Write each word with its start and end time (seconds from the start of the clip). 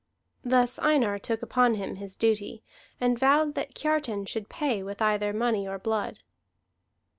Thus 0.43 0.79
Einar 0.79 1.19
took 1.19 1.43
upon 1.43 1.75
him 1.75 1.97
his 1.97 2.15
duty, 2.15 2.63
and 2.99 3.19
vowed 3.19 3.53
that 3.53 3.75
Kiartan 3.75 4.25
should 4.25 4.49
pay 4.49 4.81
with 4.81 4.99
either 4.99 5.31
money 5.31 5.67
or 5.67 5.77
blood. 5.77 6.17